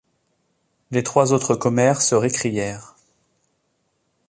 Les 0.89 1.03
trois 1.03 1.31
autres 1.31 1.53
commères 1.53 2.01
se 2.01 2.15
récrièrent. 2.15 2.95